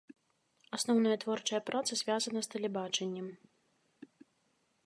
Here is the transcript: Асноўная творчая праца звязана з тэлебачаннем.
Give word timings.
Асноўная 0.77 1.17
творчая 1.25 1.59
праца 1.69 1.93
звязана 2.03 2.39
з 2.47 2.53
тэлебачаннем. 2.57 3.29